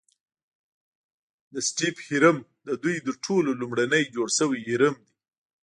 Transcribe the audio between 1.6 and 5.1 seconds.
سټیپ هرم ددوی تر ټولو لومړنی جوړ شوی هرم دی.